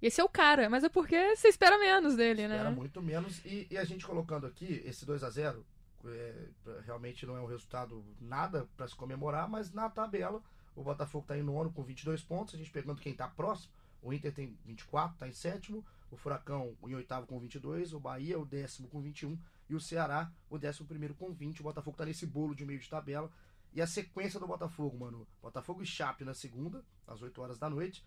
[0.00, 2.58] Esse é o cara, mas é porque você espera menos dele, né?
[2.58, 3.44] Era muito menos.
[3.44, 5.64] E, e a gente colocando aqui esse 2 a 0
[6.06, 6.48] é,
[6.84, 10.42] realmente não é um resultado nada para se comemorar, mas na tabela
[10.74, 12.54] o Botafogo está em nono com 22 pontos.
[12.54, 15.84] A gente pegando quem está próximo, o Inter tem 24, está em sétimo.
[16.10, 19.38] O Furacão em oitavo com 22, o Bahia o décimo com 21
[19.68, 21.60] e o Ceará o décimo primeiro com 20.
[21.60, 23.30] O Botafogo está nesse bolo de meio de tabela.
[23.72, 25.26] E a sequência do Botafogo, mano.
[25.42, 28.06] Botafogo e Chape na segunda, às 8 horas da noite.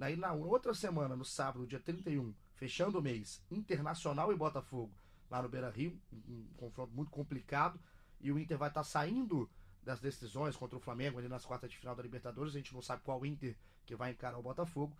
[0.00, 4.92] Aí na outra semana, no sábado, dia 31, fechando o mês, Internacional e Botafogo,
[5.30, 7.78] lá no Beira Rio, um, confronto muito complicado.
[8.20, 9.48] E o Inter vai estar saindo
[9.82, 12.54] das decisões contra o Flamengo ali nas quartas de final da Libertadores.
[12.54, 14.96] A gente não sabe qual Inter que vai encarar o Botafogo.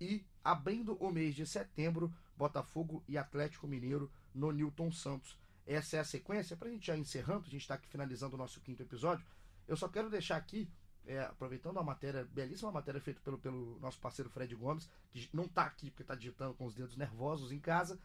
[0.00, 5.38] E abrindo o mês de setembro, Botafogo e Atlético Mineiro no Newton Santos.
[5.66, 6.56] Essa é a sequência.
[6.56, 9.24] Para a gente já encerrando, a gente está aqui finalizando o nosso quinto episódio.
[9.68, 10.68] Eu só quero deixar aqui
[11.06, 15.46] é, aproveitando a matéria, belíssima matéria feita pelo, pelo nosso parceiro Fred Gomes, que não
[15.46, 17.98] tá aqui porque tá digitando com os dedos nervosos em casa,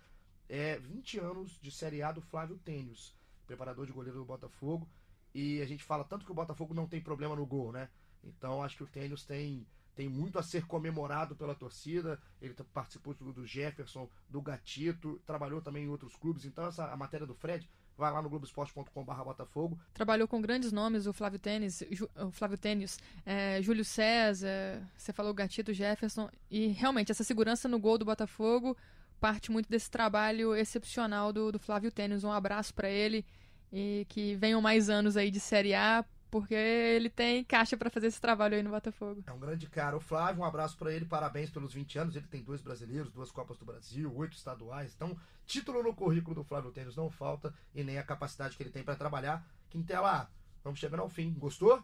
[0.50, 4.90] é 20 anos de Série A do Flávio Tênios, preparador de goleiro do Botafogo,
[5.34, 7.88] e a gente fala tanto que o Botafogo não tem problema no gol, né?
[8.24, 13.14] Então acho que o Tênios tem, tem muito a ser comemorado pela torcida, ele participou
[13.14, 17.70] do, Jefferson, do Gatito, trabalhou também em outros clubes, então essa a matéria do Fred,
[17.96, 21.84] vai lá no globoesporte.com.br Botafogo, Trabalhou com grandes nomes, o Flávio Tênis,
[22.16, 27.78] o Flávio Tênis, é, Júlio César, você falou Gatito, Jefferson, e realmente essa segurança no
[27.78, 28.76] gol do Botafogo
[29.20, 32.24] parte muito desse trabalho excepcional do, do Flávio Tênis.
[32.24, 33.26] Um abraço para ele
[33.72, 38.08] e que venham mais anos aí de Série A, porque ele tem caixa para fazer
[38.08, 39.24] esse trabalho aí no Botafogo.
[39.28, 39.96] É um grande cara.
[39.98, 42.16] O Flávio, um abraço pra ele, parabéns pelos 20 anos.
[42.16, 44.94] Ele tem dois brasileiros, duas Copas do Brasil, oito estaduais.
[44.96, 48.70] Então, título no currículo do Flávio Tênis não falta e nem a capacidade que ele
[48.72, 49.46] tem pra trabalhar.
[49.70, 50.30] Quintela,
[50.64, 51.34] vamos chegando ao fim.
[51.34, 51.84] Gostou?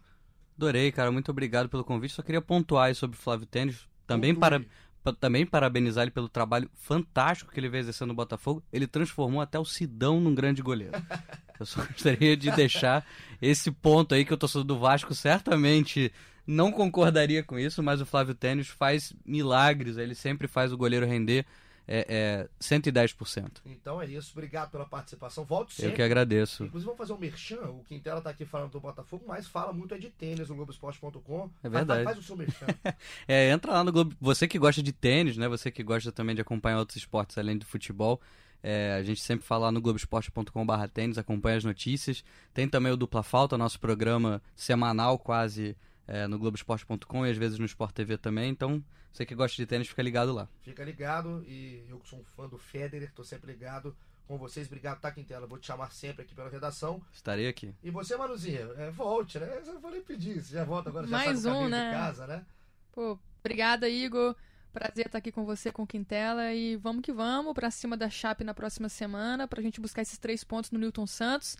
[0.57, 1.11] Adorei, cara.
[1.11, 2.13] Muito obrigado pelo convite.
[2.13, 3.87] Só queria pontuar aí sobre o Flávio Tênis.
[4.07, 4.39] Também, Pontue.
[4.39, 4.65] para, pa-
[5.13, 8.63] também parabenizar ele pelo trabalho fantástico que ele veio exercendo no Botafogo.
[8.71, 10.93] Ele transformou até o Sidão num grande goleiro.
[11.59, 13.05] Eu só gostaria de deixar
[13.41, 16.11] esse ponto aí que o torcedor do Vasco certamente
[16.45, 19.97] não concordaria com isso, mas o Flávio Tênis faz milagres.
[19.97, 21.45] Ele sempre faz o goleiro render
[21.87, 23.61] é, é, 110%.
[23.65, 24.31] Então é isso.
[24.33, 25.43] Obrigado pela participação.
[25.43, 25.95] Volte Eu sempre.
[25.95, 26.63] que agradeço.
[26.63, 27.61] Inclusive, vamos fazer um merchan.
[27.69, 31.49] O Quintela tá aqui falando do Botafogo, mas fala muito é de tênis no Globoesporte.com.
[31.63, 32.03] É verdade.
[32.03, 32.65] Faz, faz o seu merchan.
[33.27, 34.15] É, entra lá no Globo.
[34.19, 35.47] Você que gosta de tênis, né?
[35.47, 38.19] Você que gosta também de acompanhar outros esportes além do futebol.
[38.63, 42.23] é, a gente sempre fala no globoesporte.com.br tênis, acompanha as notícias.
[42.53, 45.75] Tem também o Dupla Falta, nosso programa semanal quase
[46.07, 48.49] é, no globoesporte.com e às vezes no Sport TV também.
[48.49, 50.47] Então, você que gosta de tênis, fica ligado lá.
[50.61, 51.43] Fica ligado.
[51.47, 53.95] E eu que sou um fã do Federer, tô sempre ligado
[54.27, 54.67] com vocês.
[54.67, 55.47] Obrigado, tá, Quintela?
[55.47, 57.01] Vou te chamar sempre aqui pela redação.
[57.13, 57.73] Estarei aqui.
[57.83, 59.61] E você, Manuzinha, é, volte, né?
[59.65, 61.89] Eu falei pedir, você já volta agora, já Mais sabe o um, né?
[61.89, 62.45] de casa, né?
[62.91, 64.35] Pô, obrigada, Igor.
[64.73, 66.53] Prazer estar aqui com você, com o Quintela.
[66.53, 70.01] E vamos que vamos para cima da Chape na próxima semana, para a gente buscar
[70.01, 71.55] esses três pontos no Newton Santos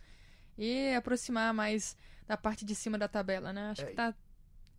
[0.58, 3.70] e aproximar mais da parte de cima da tabela, né?
[3.70, 4.14] Acho É, que tá.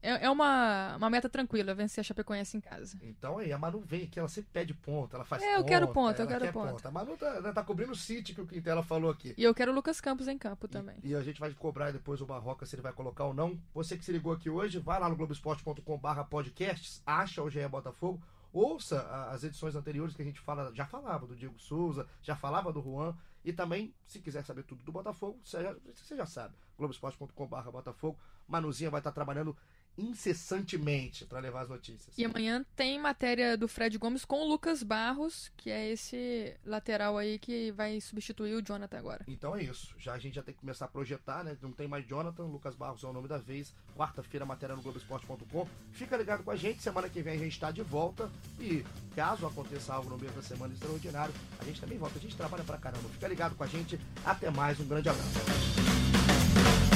[0.07, 2.97] É, é uma, uma meta tranquila vencer a Chapecoense em casa.
[3.01, 5.67] Então aí, a Manu vem aqui, ela sempre pede ponto, ela faz É, eu ponta,
[5.67, 6.87] quero ponto, eu quero quer ponto.
[6.87, 9.33] A Manu tá, né, tá cobrindo o City que o Quintela falou aqui.
[9.37, 10.95] E eu quero o Lucas Campos em campo também.
[11.03, 13.59] E, e a gente vai cobrar depois o Barroca se ele vai colocar ou não.
[13.73, 18.23] Você que se ligou aqui hoje, vai lá no globoesporte.com.br podcasts, acha o GE Botafogo,
[18.53, 22.71] ouça as edições anteriores que a gente fala, já falava do Diego Souza, já falava
[22.71, 23.13] do Juan.
[23.43, 26.55] E também, se quiser saber tudo do Botafogo, você já, você já sabe.
[26.77, 28.17] globoesporte.com.br Botafogo.
[28.47, 29.55] Manuzinha vai estar trabalhando
[29.97, 32.17] incessantemente para levar as notícias.
[32.17, 37.17] E amanhã tem matéria do Fred Gomes com o Lucas Barros, que é esse lateral
[37.17, 39.25] aí que vai substituir o Jonathan agora.
[39.27, 39.95] Então é isso.
[39.97, 41.57] Já a gente já tem que começar a projetar, né?
[41.61, 43.73] Não tem mais Jonathan, Lucas Barros é o nome da vez.
[43.95, 45.67] Quarta-feira matéria no Globoesporte.com.
[45.91, 48.29] Fica ligado com a gente, semana que vem a gente está de volta
[48.59, 48.83] e
[49.15, 52.17] caso aconteça algo no meio da semana extraordinário, a gente também volta.
[52.17, 53.09] A gente trabalha pra caramba.
[53.09, 53.99] Fica ligado com a gente.
[54.25, 56.86] Até mais, um grande abraço.